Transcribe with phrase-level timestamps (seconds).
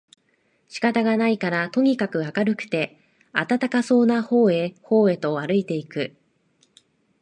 [0.67, 2.97] 仕方がないからとにかく明るくて
[3.33, 6.15] 暖かそうな方へ方へとあるいて行く